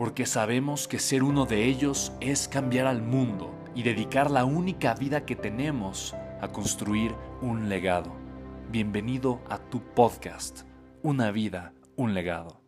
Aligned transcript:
porque 0.00 0.24
sabemos 0.24 0.88
que 0.88 0.98
ser 0.98 1.22
uno 1.22 1.44
de 1.44 1.66
ellos 1.66 2.10
es 2.22 2.48
cambiar 2.48 2.86
al 2.86 3.02
mundo 3.02 3.54
y 3.74 3.82
dedicar 3.82 4.30
la 4.30 4.46
única 4.46 4.94
vida 4.94 5.26
que 5.26 5.36
tenemos 5.36 6.16
a 6.40 6.48
construir 6.48 7.14
un 7.42 7.68
legado. 7.68 8.10
Bienvenido 8.70 9.42
a 9.50 9.58
tu 9.58 9.82
podcast, 9.92 10.62
Una 11.02 11.30
vida, 11.32 11.74
un 11.96 12.14
legado. 12.14 12.62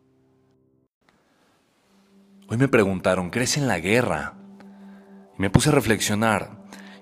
Hoy 2.49 2.57
me 2.57 2.67
preguntaron, 2.67 3.31
¿crees 3.31 3.57
en 3.57 3.67
la 3.67 3.79
guerra? 3.79 4.35
Y 5.35 5.41
me 5.41 5.49
puse 5.49 5.69
a 5.69 5.71
reflexionar. 5.71 6.51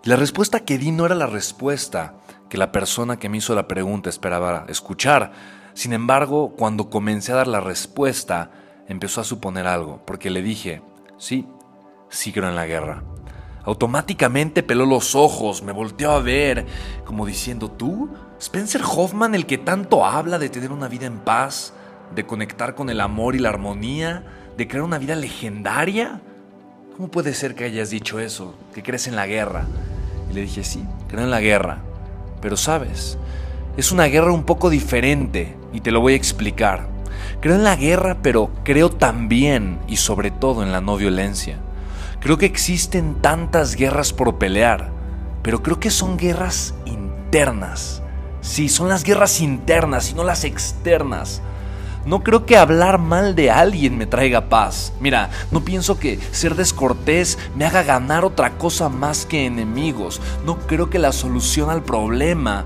Y 0.02 0.08
la 0.08 0.16
respuesta 0.16 0.62
que 0.62 0.78
di 0.78 0.94
no 0.94 1.06
era 1.06 1.16
la 1.16 1.28
respuesta 1.28 2.22
que 2.50 2.58
la 2.58 2.72
persona 2.72 3.20
que 3.20 3.28
me 3.28 3.40
hizo 3.40 3.54
la 3.54 3.68
pregunta 3.68 4.09
esperaba 4.09 4.64
escuchar. 4.70 5.34
Sin 5.74 5.92
embargo, 5.92 6.56
cuando 6.56 6.90
comencé 6.90 7.34
a 7.34 7.36
dar 7.36 7.48
la 7.48 7.59
respuesta, 7.59 8.61
empezó 8.92 9.22
a 9.22 9.25
suponer 9.25 9.67
algo, 9.67 10.02
porque 10.06 10.30
le 10.30 10.42
dije, 10.42 10.81
sí, 11.17 11.47
sí 12.09 12.31
creo 12.31 12.50
en 12.50 12.56
la 12.56 12.66
guerra. 12.66 13.03
Automáticamente 13.64 14.64
peló 14.64 14.86
los 14.86 15.16
ojos, 15.16 15.61
me 15.61 15.72
volteó 15.72 16.11
a 16.11 16.20
ver, 16.20 16.66
como 17.06 17.25
diciendo, 17.25 17.69
¿tú? 17.69 18.09
Spencer 18.39 18.81
Hoffman, 18.84 19.36
el 19.36 19.45
que 19.45 19.59
tanto 19.59 20.06
habla 20.06 20.39
de 20.39 20.50
tener 20.50 20.72
una 20.72 20.88
vida 20.88 21.06
en 21.06 21.19
paz, 21.19 21.73
de 22.16 22.25
conectar 22.25 22.73
con 22.73 22.89
el 22.89 23.02
amor 23.02 23.36
y 23.36 23.39
la 23.39 23.50
armonía, 23.50 24.23
de 24.58 24.67
crear 24.67 24.84
una 24.84 24.97
vida 24.97 25.16
legendaria. 25.16 26.22
¿Cómo 26.97 27.09
puede 27.09 27.34
ser 27.34 27.56
que 27.56 27.66
hayas 27.66 27.92
dicho 27.92 28.19
eso, 28.19 28.56
que 28.73 28.84
crees 28.84 29.08
en 29.08 29.16
la 29.16 29.28
guerra? 29.28 29.67
Y 30.30 30.34
le 30.34 30.42
dije, 30.42 30.64
sí, 30.64 30.84
creo 31.08 31.23
en 31.23 31.31
la 31.31 31.39
guerra. 31.39 31.81
Pero 32.42 32.58
sabes, 32.58 33.17
es 33.78 33.92
una 33.92 34.06
guerra 34.06 34.31
un 34.31 34.44
poco 34.44 34.72
diferente 34.72 35.56
y 35.72 35.81
te 35.81 35.92
lo 35.92 36.02
voy 36.02 36.14
a 36.14 36.17
explicar. 36.17 36.88
Creo 37.42 37.56
en 37.56 37.64
la 37.64 37.75
guerra, 37.75 38.17
pero 38.22 38.52
creo 38.64 38.92
también 38.92 39.80
y 39.88 39.97
sobre 39.97 40.30
todo 40.30 40.61
en 40.61 40.72
la 40.72 40.80
no 40.80 40.95
violencia. 40.95 41.58
Creo 42.20 42.38
que 42.38 42.45
existen 42.45 43.16
tantas 43.16 43.75
guerras 43.75 44.14
por 44.14 44.38
pelear, 44.38 44.92
pero 45.42 45.64
creo 45.64 45.80
que 45.80 45.89
son 45.89 46.17
guerras 46.17 46.75
internas. 46.86 48.03
Sí, 48.42 48.69
son 48.69 48.89
las 48.89 49.03
guerras 49.03 49.42
internas 49.42 50.12
y 50.12 50.14
no 50.14 50.23
las 50.23 50.44
externas. 50.44 51.42
No 52.06 52.22
creo 52.22 52.46
que 52.46 52.57
hablar 52.57 53.00
mal 53.00 53.34
de 53.34 53.50
alguien 53.50 53.97
me 53.97 54.06
traiga 54.06 54.47
paz. 54.47 54.94
Mira, 55.00 55.31
no 55.50 55.66
pienso 55.66 55.97
que 55.97 56.19
ser 56.31 56.53
descortés 56.53 57.40
me 57.56 57.66
haga 57.66 57.81
ganar 57.81 58.24
otra 58.24 58.51
cosa 58.59 58.88
más 58.88 59.25
que 59.25 59.47
enemigos. 59.47 60.22
No 60.46 60.59
creo 60.59 60.91
que 60.91 61.00
la 61.00 61.12
solución 61.12 61.72
al 61.72 61.81
problema 61.81 62.66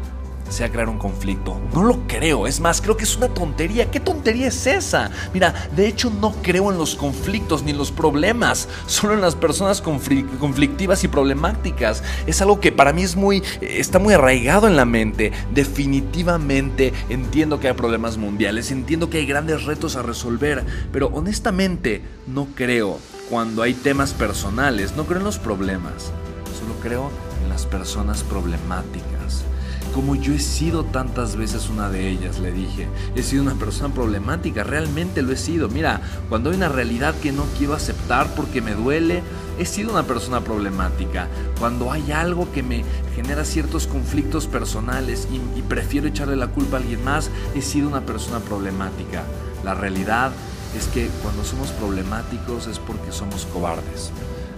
sea 0.50 0.72
crear 0.72 0.90
un 0.90 0.98
conflicto. 0.98 1.60
No 1.74 1.84
lo 1.84 2.08
creo, 2.08 2.48
es 2.48 2.60
más, 2.60 2.82
creo 2.82 2.98
que 2.98 3.04
es 3.04 3.16
una 3.18 3.28
tontería. 3.30 3.90
¿Qué 3.90 4.00
tontería 4.00 4.48
es 4.48 4.68
esa? 4.68 5.12
Mira, 5.34 5.54
de 5.76 5.88
hecho 5.88 6.10
no 6.10 6.34
creo 6.42 6.72
en 6.72 6.78
los 6.78 6.96
conflictos 6.96 7.64
ni 7.64 7.72
en 7.72 7.78
los 7.78 7.92
problemas, 7.92 8.68
solo 8.86 9.14
en 9.14 9.22
las 9.22 9.36
personas 9.36 9.82
conflictivas 9.82 11.04
y 11.04 11.08
problemáticas. 11.08 12.04
Es 12.28 12.42
algo 12.42 12.60
que 12.60 12.72
para 12.72 12.94
mí 12.94 13.04
es 13.04 13.16
muy, 13.16 13.44
está 13.62 14.00
muy 14.00 14.14
arraigado 14.14 14.68
en 14.68 14.76
la 14.76 14.86
mente. 14.86 15.32
Definitivamente 15.54 16.94
entiendo 17.10 17.60
que 17.60 17.68
hay 17.68 17.74
problemas 17.74 18.18
mundiales, 18.18 18.72
entiendo 18.72 19.10
que 19.10 19.18
hay 19.20 19.26
grandes 19.26 19.64
retos 19.64 19.96
a 19.96 20.04
resolver, 20.04 20.64
pero 20.92 21.08
honestamente 21.08 22.02
no 22.28 22.48
creo 22.56 23.00
cuando 23.30 23.64
hay 23.64 23.74
temas 23.74 24.14
personales, 24.14 24.96
no 24.96 25.06
creo 25.06 25.20
en 25.20 25.26
los 25.26 25.40
problemas, 25.40 26.12
solo 26.60 26.76
creo 26.82 27.10
en 27.44 27.50
las 27.50 27.66
personas 27.66 28.24
problemáticas 28.24 29.46
como 29.94 30.16
yo 30.16 30.34
he 30.34 30.40
sido 30.40 30.84
tantas 30.84 31.36
veces 31.36 31.70
una 31.70 31.90
de 31.90 32.10
ellas, 32.10 32.40
le 32.40 32.52
dije. 32.52 32.88
He 33.16 33.24
sido 33.24 33.44
una 33.44 33.56
persona 33.56 33.94
problemática, 33.94 34.64
realmente 34.64 35.22
lo 35.22 35.32
he 35.32 35.38
sido. 35.38 35.70
Mira, 35.70 36.02
cuando 36.30 36.50
hay 36.50 36.58
una 36.58 36.70
realidad 36.70 37.16
que 37.16 37.32
no 37.32 37.46
quiero 37.58 37.74
aceptar 37.74 38.34
porque 38.36 38.62
me 38.62 38.74
duele, 38.74 39.24
he 39.58 39.66
sido 39.66 39.92
una 39.92 40.04
persona 40.04 40.42
problemática. 40.42 41.28
Cuando 41.60 41.92
hay 41.92 42.12
algo 42.12 42.52
que 42.52 42.64
me 42.64 42.84
genera 43.16 43.46
ciertos 43.46 43.88
conflictos 43.88 44.48
personales 44.48 45.28
y, 45.32 45.62
prefiero 45.62 46.08
echarle 46.08 46.36
la 46.36 46.48
culpa 46.48 46.78
a 46.78 46.80
alguien 46.80 47.04
más, 47.04 47.30
he 47.56 47.62
sido 47.62 47.88
una 47.88 48.02
persona 48.02 48.40
problemática. 48.40 49.24
La 49.64 49.74
realidad 49.74 50.32
es 50.78 50.88
que 50.88 51.10
cuando 51.24 51.44
somos 51.44 51.70
problemáticos 51.72 52.68
es 52.68 52.80
porque 52.80 53.12
somos 53.12 53.46
cobardes. 53.46 54.12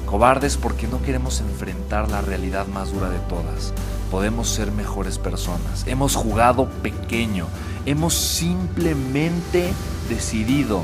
Cobardes 0.08 0.58
porque 0.58 0.88
no 0.88 1.02
queremos 1.04 1.42
enfrentar 1.42 2.10
la 2.10 2.22
realidad 2.22 2.66
más 2.66 2.92
dura 2.92 3.10
de 3.10 3.20
todas 3.20 3.74
podemos 4.10 4.48
ser 4.50 4.72
mejores 4.72 5.18
personas. 5.18 5.86
Hemos 5.86 6.16
jugado 6.16 6.70
pequeño, 6.82 7.48
hemos 7.86 8.14
simplemente 8.14 9.74
decidido 10.10 10.82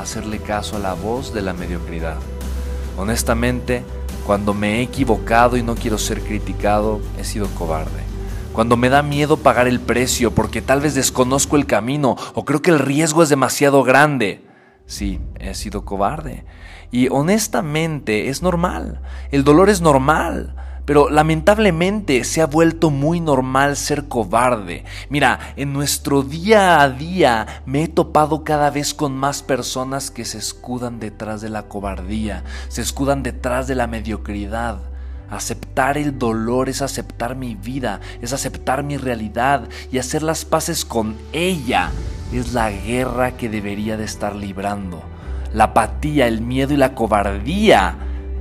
hacerle 0.00 0.38
caso 0.38 0.76
a 0.76 0.80
la 0.80 0.94
voz 0.94 1.32
de 1.32 1.42
la 1.42 1.52
mediocridad. 1.52 2.16
Honestamente, 2.96 3.84
cuando 4.26 4.54
me 4.54 4.78
he 4.78 4.82
equivocado 4.82 5.56
y 5.56 5.62
no 5.62 5.74
quiero 5.74 5.98
ser 5.98 6.22
criticado, 6.22 7.00
he 7.18 7.24
sido 7.24 7.48
cobarde. 7.48 8.02
Cuando 8.52 8.76
me 8.76 8.88
da 8.88 9.02
miedo 9.02 9.36
pagar 9.36 9.66
el 9.66 9.80
precio 9.80 10.30
porque 10.30 10.62
tal 10.62 10.80
vez 10.80 10.94
desconozco 10.94 11.56
el 11.56 11.66
camino 11.66 12.16
o 12.34 12.44
creo 12.44 12.62
que 12.62 12.70
el 12.70 12.78
riesgo 12.78 13.22
es 13.22 13.28
demasiado 13.28 13.82
grande. 13.82 14.42
Sí, 14.86 15.20
he 15.38 15.54
sido 15.54 15.84
cobarde. 15.84 16.44
Y 16.90 17.08
honestamente 17.08 18.28
es 18.28 18.42
normal. 18.42 19.00
El 19.30 19.44
dolor 19.44 19.70
es 19.70 19.80
normal. 19.80 20.54
Pero 20.84 21.08
lamentablemente 21.08 22.24
se 22.24 22.42
ha 22.42 22.46
vuelto 22.46 22.90
muy 22.90 23.18
normal 23.18 23.76
ser 23.76 24.06
cobarde. 24.06 24.84
Mira, 25.08 25.54
en 25.56 25.72
nuestro 25.72 26.22
día 26.22 26.82
a 26.82 26.90
día 26.90 27.62
me 27.64 27.84
he 27.84 27.88
topado 27.88 28.44
cada 28.44 28.68
vez 28.68 28.92
con 28.92 29.16
más 29.16 29.42
personas 29.42 30.10
que 30.10 30.26
se 30.26 30.36
escudan 30.36 31.00
detrás 31.00 31.40
de 31.40 31.48
la 31.48 31.62
cobardía, 31.68 32.44
se 32.68 32.82
escudan 32.82 33.22
detrás 33.22 33.66
de 33.66 33.76
la 33.76 33.86
mediocridad. 33.86 34.78
Aceptar 35.30 35.96
el 35.96 36.18
dolor 36.18 36.68
es 36.68 36.82
aceptar 36.82 37.34
mi 37.34 37.54
vida, 37.54 38.00
es 38.20 38.34
aceptar 38.34 38.82
mi 38.82 38.98
realidad 38.98 39.68
y 39.90 39.96
hacer 39.96 40.22
las 40.22 40.44
paces 40.44 40.84
con 40.84 41.16
ella. 41.32 41.90
Es 42.34 42.52
la 42.52 42.68
guerra 42.68 43.36
que 43.36 43.48
debería 43.48 43.96
de 43.96 44.02
estar 44.02 44.34
librando. 44.34 45.04
La 45.52 45.64
apatía, 45.64 46.26
el 46.26 46.40
miedo 46.40 46.74
y 46.74 46.76
la 46.76 46.92
cobardía 46.92 47.94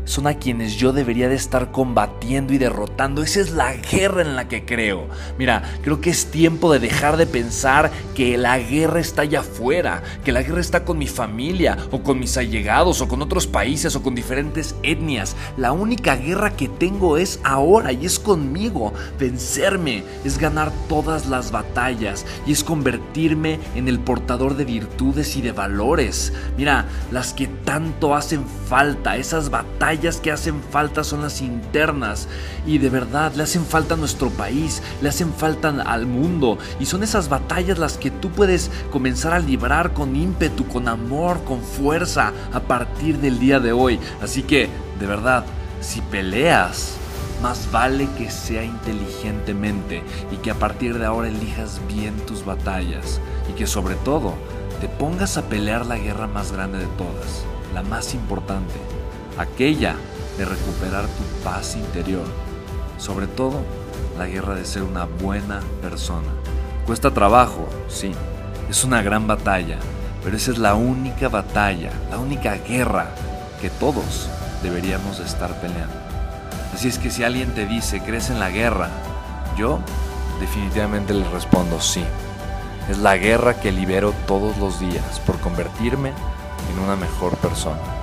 son 0.05 0.27
a 0.27 0.35
quienes 0.35 0.75
yo 0.75 0.91
debería 0.91 1.29
de 1.29 1.35
estar 1.35 1.71
combatiendo 1.71 2.53
y 2.53 2.57
derrotando. 2.57 3.23
Esa 3.23 3.39
es 3.39 3.51
la 3.51 3.73
guerra 3.73 4.21
en 4.21 4.35
la 4.35 4.47
que 4.47 4.65
creo. 4.65 5.07
Mira, 5.37 5.63
creo 5.81 6.01
que 6.01 6.09
es 6.09 6.27
tiempo 6.31 6.71
de 6.71 6.79
dejar 6.79 7.17
de 7.17 7.25
pensar 7.25 7.91
que 8.15 8.37
la 8.37 8.59
guerra 8.59 8.99
está 8.99 9.23
allá 9.23 9.39
afuera, 9.41 10.03
que 10.23 10.31
la 10.31 10.43
guerra 10.43 10.61
está 10.61 10.83
con 10.83 10.97
mi 10.97 11.07
familia 11.07 11.77
o 11.91 12.03
con 12.03 12.19
mis 12.19 12.37
allegados 12.37 13.01
o 13.01 13.07
con 13.07 13.21
otros 13.21 13.47
países 13.47 13.95
o 13.95 14.03
con 14.03 14.15
diferentes 14.15 14.75
etnias. 14.83 15.35
La 15.57 15.71
única 15.71 16.15
guerra 16.15 16.55
que 16.55 16.67
tengo 16.67 17.17
es 17.17 17.39
ahora 17.43 17.91
y 17.91 18.05
es 18.05 18.19
conmigo. 18.19 18.93
Vencerme 19.19 20.03
es 20.23 20.37
ganar 20.37 20.71
todas 20.89 21.27
las 21.27 21.51
batallas 21.51 22.25
y 22.45 22.51
es 22.51 22.63
convertirme 22.63 23.59
en 23.75 23.87
el 23.87 23.99
portador 23.99 24.55
de 24.55 24.65
virtudes 24.65 25.35
y 25.37 25.41
de 25.41 25.51
valores. 25.51 26.33
Mira, 26.57 26.85
las 27.11 27.33
que 27.33 27.47
tanto 27.47 28.15
hacen 28.15 28.45
falta, 28.67 29.17
esas 29.17 29.49
batallas 29.49 29.92
que 29.97 30.31
hacen 30.31 30.61
falta 30.71 31.03
son 31.03 31.21
las 31.21 31.41
internas 31.41 32.27
y 32.65 32.79
de 32.79 32.89
verdad 32.89 33.33
le 33.35 33.43
hacen 33.43 33.63
falta 33.63 33.93
a 33.93 33.97
nuestro 33.97 34.29
país, 34.31 34.81
le 35.01 35.09
hacen 35.09 35.31
falta 35.31 35.69
al 35.69 36.07
mundo 36.07 36.57
y 36.79 36.85
son 36.87 37.03
esas 37.03 37.29
batallas 37.29 37.77
las 37.77 37.97
que 37.97 38.09
tú 38.09 38.31
puedes 38.31 38.71
comenzar 38.91 39.33
a 39.33 39.39
librar 39.39 39.93
con 39.93 40.15
ímpetu, 40.15 40.67
con 40.67 40.87
amor, 40.87 41.43
con 41.43 41.61
fuerza 41.61 42.33
a 42.51 42.59
partir 42.59 43.19
del 43.19 43.39
día 43.39 43.59
de 43.59 43.71
hoy. 43.71 43.99
Así 44.21 44.41
que, 44.41 44.67
de 44.99 45.05
verdad, 45.05 45.45
si 45.79 46.01
peleas, 46.01 46.95
Más 47.41 47.69
vale 47.73 48.07
que 48.17 48.31
sea 48.31 48.63
inteligentemente 48.63 50.01
y 50.31 50.37
que 50.37 50.51
a 50.51 50.55
partir 50.55 50.97
de 50.97 51.05
ahora 51.05 51.27
elijas 51.27 51.81
bien 51.89 52.15
tus 52.25 52.45
batallas 52.45 53.19
y 53.49 53.53
que 53.53 53.67
sobre 53.67 53.95
todo 53.95 54.35
te 54.79 54.87
pongas 54.87 55.35
a 55.37 55.41
pelear 55.49 55.85
la 55.85 55.97
guerra 55.97 56.27
más 56.27 56.53
grande 56.53 56.77
de 56.77 56.87
todas, 56.97 57.43
la 57.73 57.83
más 57.83 58.13
importante, 58.13 58.75
aquella 59.37 59.95
de 60.37 60.45
recuperar 60.45 61.05
tu 61.05 61.43
paz 61.43 61.75
interior. 61.75 62.25
Sobre 62.97 63.27
todo, 63.27 63.61
la 64.17 64.27
guerra 64.27 64.55
de 64.55 64.65
ser 64.65 64.83
una 64.83 65.05
buena 65.05 65.61
persona. 65.81 66.29
Cuesta 66.85 67.11
trabajo, 67.11 67.67
sí, 67.87 68.11
es 68.69 68.83
una 68.83 69.01
gran 69.01 69.27
batalla, 69.27 69.77
pero 70.23 70.35
esa 70.35 70.51
es 70.51 70.57
la 70.57 70.75
única 70.75 71.29
batalla, 71.29 71.91
la 72.09 72.17
única 72.17 72.55
guerra 72.55 73.09
que 73.61 73.69
todos 73.69 74.29
deberíamos 74.61 75.19
estar 75.19 75.59
peleando. 75.61 75.95
Así 76.73 76.87
es 76.87 76.97
que 76.97 77.11
si 77.11 77.23
alguien 77.23 77.53
te 77.53 77.65
dice, 77.65 78.01
¿crees 78.01 78.29
en 78.29 78.39
la 78.39 78.49
guerra? 78.49 78.89
Yo 79.57 79.79
definitivamente 80.39 81.13
le 81.13 81.27
respondo 81.29 81.79
sí. 81.79 82.03
Es 82.89 82.97
la 82.97 83.15
guerra 83.15 83.59
que 83.59 83.71
libero 83.71 84.13
todos 84.27 84.57
los 84.57 84.79
días 84.79 85.19
por 85.25 85.39
convertirme 85.39 86.09
en 86.09 86.79
una 86.83 86.95
mejor 86.95 87.37
persona. 87.37 88.02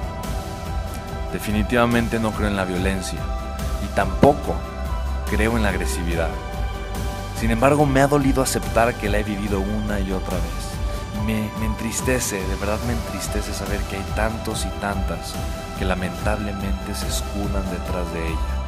Definitivamente 1.32 2.18
no 2.18 2.32
creo 2.32 2.48
en 2.48 2.56
la 2.56 2.64
violencia 2.64 3.20
y 3.84 3.94
tampoco 3.94 4.54
creo 5.30 5.56
en 5.56 5.62
la 5.62 5.68
agresividad. 5.68 6.28
Sin 7.38 7.50
embargo, 7.50 7.86
me 7.86 8.02
ha 8.02 8.08
dolido 8.08 8.42
aceptar 8.42 8.94
que 8.94 9.08
la 9.08 9.18
he 9.18 9.22
vivido 9.22 9.60
una 9.60 10.00
y 10.00 10.12
otra 10.12 10.36
vez. 10.36 11.24
Me, 11.24 11.48
entristece, 11.64 12.36
de 12.36 12.56
verdad 12.56 12.78
me 12.86 12.92
entristece 12.92 13.54
saber 13.54 13.80
que 13.82 13.96
hay 13.96 14.04
tantos 14.16 14.66
y 14.66 14.80
tantas 14.80 15.34
que 15.78 15.84
lamentablemente 15.84 16.94
se 16.94 17.06
escudan 17.06 17.64
detrás 17.70 18.12
de 18.12 18.26
ella. 18.26 18.60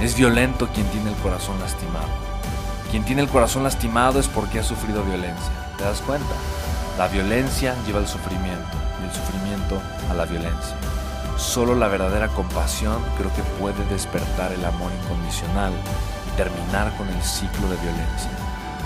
Es 0.00 0.16
violento 0.16 0.68
quien 0.74 0.86
tiene 0.88 1.10
el 1.10 1.16
corazón 1.16 1.60
lastimado. 1.60 2.08
Quien 2.90 3.04
tiene 3.04 3.22
el 3.22 3.28
corazón 3.28 3.64
lastimado 3.64 4.18
es 4.18 4.28
porque 4.28 4.60
ha 4.60 4.64
sufrido 4.64 5.04
violencia. 5.04 5.52
¿Te 5.76 5.84
das 5.84 6.00
cuenta? 6.00 6.34
La 6.96 7.08
violencia 7.08 7.76
lleva 7.86 7.98
al 7.98 8.08
sufrimiento 8.08 8.76
y 9.00 9.04
el 9.04 9.12
sufrimiento 9.12 9.80
a 10.10 10.14
la 10.14 10.24
violencia. 10.24 10.74
Solo 11.38 11.76
la 11.76 11.86
verdadera 11.86 12.26
compasión 12.28 13.00
creo 13.16 13.32
que 13.32 13.42
puede 13.60 13.84
despertar 13.86 14.52
el 14.52 14.64
amor 14.64 14.90
incondicional 15.04 15.72
y 16.26 16.36
terminar 16.36 16.96
con 16.96 17.06
el 17.08 17.22
ciclo 17.22 17.70
de 17.70 17.76
violencia. 17.76 18.30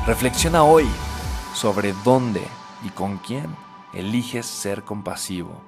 Reflexiona 0.07 0.63
hoy 0.63 0.85
sobre 1.55 1.95
dónde 2.05 2.43
y 2.85 2.91
con 2.91 3.17
quién 3.17 3.47
eliges 3.95 4.45
ser 4.45 4.83
compasivo 4.83 5.63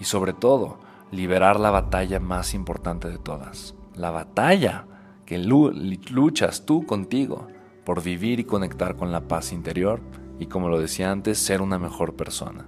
y 0.00 0.04
sobre 0.04 0.32
todo 0.32 0.78
liberar 1.12 1.60
la 1.60 1.70
batalla 1.70 2.18
más 2.18 2.52
importante 2.52 3.08
de 3.08 3.18
todas. 3.18 3.76
La 3.94 4.10
batalla 4.10 4.86
que 5.26 5.38
luchas 5.38 6.66
tú 6.66 6.84
contigo 6.84 7.46
por 7.84 8.02
vivir 8.02 8.40
y 8.40 8.44
conectar 8.44 8.96
con 8.96 9.12
la 9.12 9.28
paz 9.28 9.52
interior 9.52 10.00
y 10.40 10.46
como 10.46 10.68
lo 10.68 10.80
decía 10.80 11.12
antes, 11.12 11.38
ser 11.38 11.62
una 11.62 11.78
mejor 11.78 12.16
persona. 12.16 12.66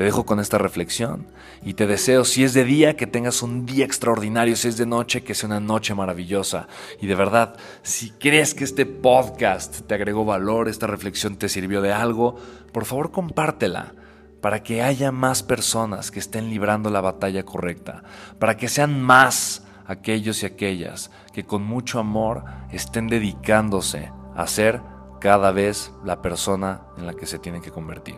Te 0.00 0.04
dejo 0.04 0.24
con 0.24 0.40
esta 0.40 0.56
reflexión 0.56 1.26
y 1.62 1.74
te 1.74 1.86
deseo, 1.86 2.24
si 2.24 2.42
es 2.42 2.54
de 2.54 2.64
día, 2.64 2.96
que 2.96 3.06
tengas 3.06 3.42
un 3.42 3.66
día 3.66 3.84
extraordinario, 3.84 4.56
si 4.56 4.68
es 4.68 4.78
de 4.78 4.86
noche, 4.86 5.22
que 5.22 5.34
sea 5.34 5.48
una 5.48 5.60
noche 5.60 5.94
maravillosa. 5.94 6.68
Y 7.02 7.06
de 7.06 7.14
verdad, 7.14 7.56
si 7.82 8.08
crees 8.12 8.54
que 8.54 8.64
este 8.64 8.86
podcast 8.86 9.80
te 9.82 9.94
agregó 9.94 10.24
valor, 10.24 10.70
esta 10.70 10.86
reflexión 10.86 11.36
te 11.36 11.50
sirvió 11.50 11.82
de 11.82 11.92
algo, 11.92 12.36
por 12.72 12.86
favor 12.86 13.10
compártela 13.10 13.92
para 14.40 14.62
que 14.62 14.80
haya 14.80 15.12
más 15.12 15.42
personas 15.42 16.10
que 16.10 16.20
estén 16.20 16.48
librando 16.48 16.88
la 16.88 17.02
batalla 17.02 17.42
correcta, 17.42 18.02
para 18.38 18.56
que 18.56 18.68
sean 18.68 19.02
más 19.02 19.64
aquellos 19.86 20.42
y 20.42 20.46
aquellas 20.46 21.10
que 21.34 21.44
con 21.44 21.62
mucho 21.62 21.98
amor 21.98 22.44
estén 22.72 23.06
dedicándose 23.06 24.10
a 24.34 24.46
ser 24.46 24.80
cada 25.20 25.52
vez 25.52 25.92
la 26.04 26.22
persona 26.22 26.82
en 26.96 27.06
la 27.06 27.14
que 27.14 27.26
se 27.26 27.38
tienen 27.38 27.62
que 27.62 27.70
convertir. 27.70 28.16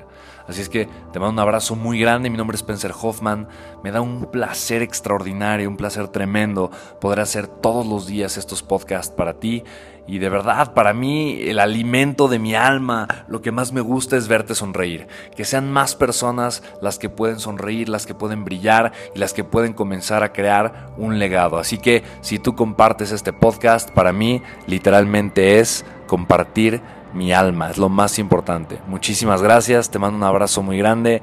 Así 0.48 0.60
es 0.60 0.68
que 0.68 0.88
te 1.12 1.18
mando 1.18 1.34
un 1.34 1.38
abrazo 1.38 1.76
muy 1.76 2.00
grande, 2.00 2.30
mi 2.30 2.36
nombre 2.36 2.54
es 2.54 2.62
Spencer 2.62 2.92
Hoffman, 3.00 3.48
me 3.84 3.90
da 3.90 4.00
un 4.00 4.26
placer 4.26 4.82
extraordinario, 4.82 5.68
un 5.68 5.76
placer 5.76 6.08
tremendo 6.08 6.70
poder 7.00 7.20
hacer 7.20 7.46
todos 7.46 7.86
los 7.86 8.06
días 8.06 8.36
estos 8.36 8.62
podcasts 8.62 9.14
para 9.14 9.34
ti 9.34 9.62
y 10.06 10.18
de 10.18 10.28
verdad 10.28 10.74
para 10.74 10.92
mí 10.92 11.42
el 11.42 11.60
alimento 11.60 12.26
de 12.26 12.38
mi 12.38 12.54
alma, 12.54 13.06
lo 13.28 13.40
que 13.40 13.52
más 13.52 13.72
me 13.72 13.80
gusta 13.80 14.16
es 14.16 14.26
verte 14.26 14.54
sonreír, 14.54 15.06
que 15.36 15.44
sean 15.44 15.70
más 15.70 15.94
personas 15.94 16.62
las 16.80 16.98
que 16.98 17.08
pueden 17.08 17.38
sonreír, 17.38 17.88
las 17.88 18.04
que 18.04 18.14
pueden 18.14 18.44
brillar 18.44 18.92
y 19.14 19.18
las 19.18 19.32
que 19.32 19.44
pueden 19.44 19.74
comenzar 19.74 20.24
a 20.24 20.32
crear 20.32 20.92
un 20.96 21.18
legado. 21.18 21.56
Así 21.56 21.78
que 21.78 22.02
si 22.20 22.38
tú 22.38 22.56
compartes 22.56 23.12
este 23.12 23.32
podcast, 23.32 23.90
para 23.90 24.12
mí 24.12 24.42
literalmente 24.66 25.60
es 25.60 25.84
compartir 26.12 26.82
mi 27.14 27.32
alma, 27.32 27.70
es 27.70 27.78
lo 27.78 27.88
más 27.88 28.18
importante. 28.18 28.78
Muchísimas 28.86 29.40
gracias, 29.40 29.88
te 29.88 29.98
mando 29.98 30.18
un 30.18 30.24
abrazo 30.24 30.62
muy 30.62 30.76
grande. 30.76 31.22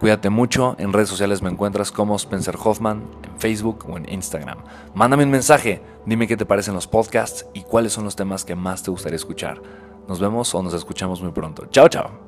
Cuídate 0.00 0.28
mucho, 0.28 0.76
en 0.78 0.92
redes 0.92 1.08
sociales 1.08 1.40
me 1.40 1.48
encuentras 1.48 1.90
como 1.90 2.14
Spencer 2.16 2.54
Hoffman, 2.62 3.04
en 3.22 3.40
Facebook 3.40 3.86
o 3.88 3.96
en 3.96 4.06
Instagram. 4.12 4.58
Mándame 4.92 5.24
un 5.24 5.30
mensaje, 5.30 5.80
dime 6.04 6.26
qué 6.26 6.36
te 6.36 6.44
parecen 6.44 6.74
los 6.74 6.86
podcasts 6.86 7.46
y 7.54 7.62
cuáles 7.62 7.94
son 7.94 8.04
los 8.04 8.16
temas 8.16 8.44
que 8.44 8.54
más 8.54 8.82
te 8.82 8.90
gustaría 8.90 9.16
escuchar. 9.16 9.62
Nos 10.06 10.20
vemos 10.20 10.54
o 10.54 10.62
nos 10.62 10.74
escuchamos 10.74 11.22
muy 11.22 11.32
pronto. 11.32 11.64
Chao, 11.70 11.88
chao. 11.88 12.27